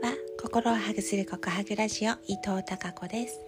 [0.00, 0.14] は。
[0.42, 3.40] 心をハグするココハグラジオ伊藤孝子です。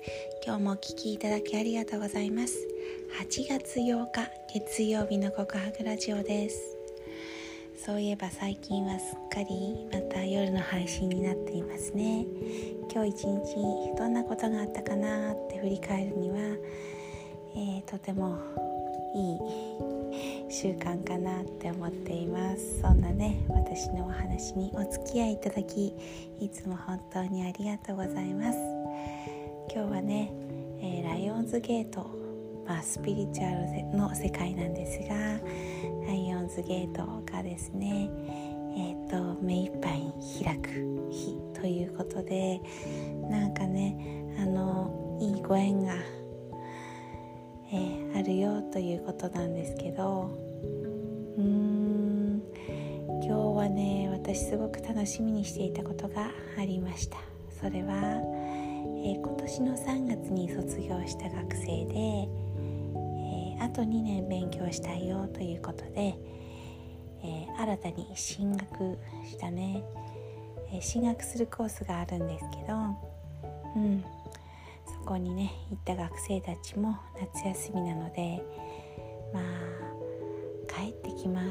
[0.45, 2.57] 今日もお聞きいただきありがとうございます。
[3.21, 6.77] 8月8日月曜日のココハグラジオです。
[7.85, 12.25] そういえば最近はすっかりまた夜の配信になっていますね。
[12.93, 16.39] 今日一日どんなことがあったかなって振り返るには、
[17.57, 18.39] えー、とても
[19.17, 20.06] いい
[20.59, 22.81] 習慣かなって思っています。
[22.81, 25.89] そんなね私のお話にお付き合いいただき
[26.41, 28.59] いつも本当にありがとうございます。
[29.71, 30.33] 今日はね、
[30.81, 32.09] えー、ライオンズゲート
[32.67, 35.15] まあ、スピリチュアルの世界なんですが
[36.09, 38.11] ライオンズゲートがですね
[38.77, 40.71] えっ、ー、と目いっぱい開く
[41.11, 42.61] 日ということで
[43.31, 45.95] なんかねあのいいご縁が
[47.73, 50.46] えー、あるよということなんですけど
[51.37, 52.43] うーん。
[53.23, 57.19] 今日はね私すごく楽しみにしていたことがありました。
[57.61, 57.95] それは、
[59.05, 66.19] えー、今年の3月に卒業した学生で、えー、あと2年勉強したいよということで、
[67.23, 69.83] え新たに進学したね、
[70.73, 72.75] え進学するコースがあるんですけど
[73.77, 74.05] うん。
[75.07, 78.43] 校にね行った学生たちも夏休みなので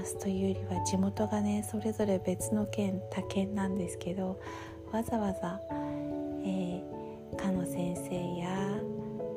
[0.06, 4.40] すというよりは地元がねそれぞれ別の県他県なんですけど
[4.92, 5.60] わざわざ、
[6.44, 8.50] えー、かの先生や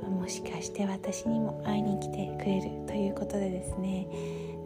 [0.09, 4.07] もしかして私にも会いに来てくれるということでですね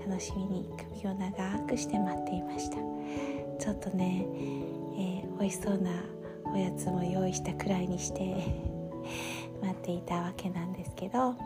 [0.07, 0.69] 楽しみに
[1.01, 2.93] 首を長くして待っていました。
[3.63, 4.27] ちょっとね、
[4.99, 5.93] えー、美味しそうな
[6.53, 8.35] おやつも用意したくらいにして
[9.63, 11.37] 待っていたわけなんですけど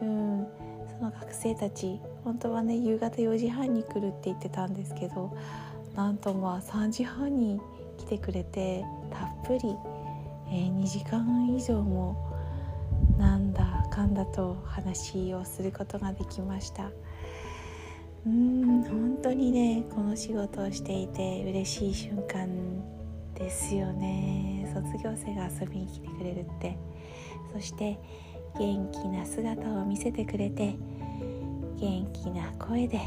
[0.00, 0.46] うん
[0.88, 5.34] その学生たち本当はね夕方4時半に来るって言ってたんですけど
[5.96, 7.58] なんとまあ3時半に
[7.96, 9.60] 来てくれてたっぷり、
[10.50, 12.30] えー、2時間以上も
[13.16, 16.90] なんだかんだと話をすることができました。
[18.26, 22.46] うん本当にねこの仕事をしていて嬉しい瞬間
[23.34, 24.70] ですよね。
[24.74, 26.76] 卒業生が遊びに来てくれるって。
[27.54, 27.98] そして
[28.58, 30.76] 元気な姿を見せてくれて
[31.80, 32.98] 元気な声で、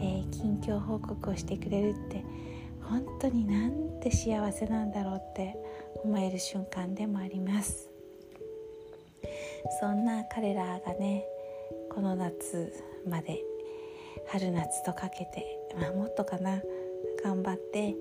[0.00, 2.24] えー、近況報告をしてくれるって
[2.82, 5.54] 本当になんて幸せなんだろうって
[6.02, 7.90] 思える瞬間でもあります。
[9.80, 11.24] そんな彼らがね
[11.90, 12.72] この夏
[13.06, 13.42] まで
[14.28, 15.44] 春夏とかけて、
[15.78, 16.62] まあ、もっとかな
[17.22, 17.94] 頑張って、え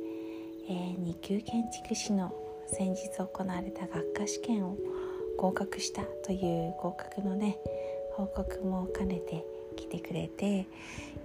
[0.69, 2.33] ー、2級建築士の
[2.67, 4.77] 先日行われた学科試験を
[5.37, 7.57] 合格したという合格のね
[8.13, 9.45] 報告も兼ねて
[9.77, 10.67] 来てくれて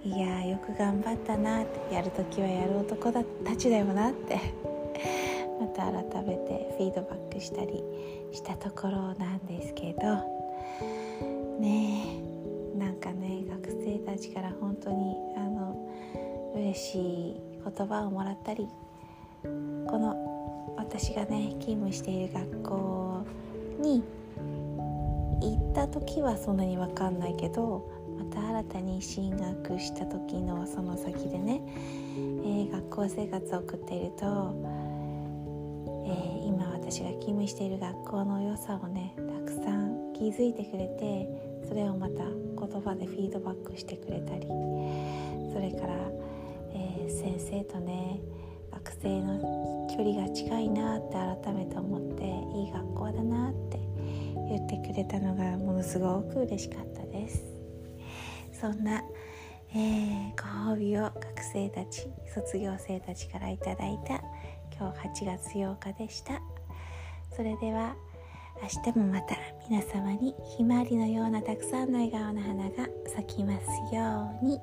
[0.05, 3.23] いやよく頑張ったなってやるときはやる男た
[3.57, 4.39] ちだよなって
[5.59, 7.83] また改めてフィードバックしたり
[8.31, 10.15] したところなんですけど
[11.59, 12.21] ね
[12.75, 15.75] えなんかね学生たちから本当にあの
[16.55, 16.99] 嬉し
[17.31, 18.67] い言葉をもらったり
[19.43, 19.49] こ
[19.97, 23.25] の私がね勤務している学校
[23.79, 24.03] に
[25.41, 27.89] 行った時はそんなに分かんないけど
[28.33, 31.61] た新たに進学した時のその先でね、
[32.15, 34.25] えー、学校生活を送っていると、
[36.07, 41.27] えー、今私が勤務している学校の良さをねたくさん気づいてくれて
[41.67, 44.47] それをまた言葉でフィードバックしてくれたり
[45.53, 45.93] それから、
[46.73, 48.19] えー、先生とね
[48.71, 52.23] 学生の距離が近いなって改めて思って
[52.57, 53.79] いい学校だなって
[54.49, 57.52] 言ってくれたのがものすごく嬉しかったです。
[58.63, 59.03] そんな、
[59.75, 64.23] えー、ご褒美を学生たち卒業生たちからいただいた
[64.73, 66.41] 今日8月8日でした
[67.35, 67.93] それでは
[68.61, 69.35] 明日もまた
[69.69, 74.61] 皆様にひまわりのようなたくさんの笑顔の花が咲きますように。